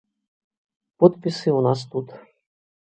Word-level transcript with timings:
Подпісы 1.03 1.47
ў 1.57 1.69
нас 1.69 1.79
тут. 1.95 2.07